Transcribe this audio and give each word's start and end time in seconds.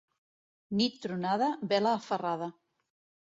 Nit 0.79 0.95
tronada, 1.03 1.49
vela 1.73 1.93
aferrada. 1.99 2.47